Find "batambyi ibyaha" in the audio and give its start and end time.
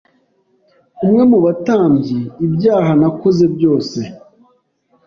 1.45-2.91